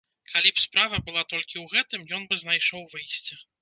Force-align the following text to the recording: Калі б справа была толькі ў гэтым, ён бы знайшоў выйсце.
Калі 0.35 0.51
б 0.55 0.61
справа 0.63 1.01
была 1.11 1.23
толькі 1.35 1.55
ў 1.63 1.69
гэтым, 1.77 2.01
ён 2.21 2.29
бы 2.29 2.43
знайшоў 2.45 2.93
выйсце. 2.97 3.45